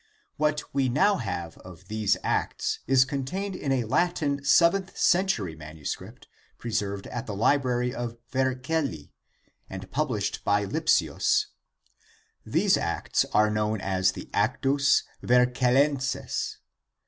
[0.37, 4.01] What we now have of these Acts is contained in a 50 ACTS OF PETER
[4.01, 4.01] 51
[4.39, 6.27] Latin seventh century manuscript
[6.57, 9.11] preserved at the Library in VercelH,
[9.69, 11.17] and published by Lipsius, i, pp.
[11.17, 11.47] 5 i03
[12.51, 16.57] These Acts are known as the Actus Vercellenses.